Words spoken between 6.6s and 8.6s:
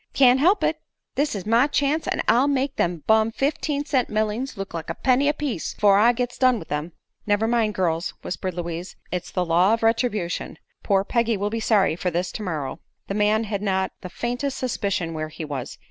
'em." "Never mind, girls," whispered